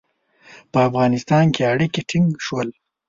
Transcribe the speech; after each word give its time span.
په 0.71 0.79
افغانستان 0.87 1.45
کې 1.55 1.61
اړیکي 1.73 2.01
ټینګ 2.09 2.29
شول. 2.45 2.69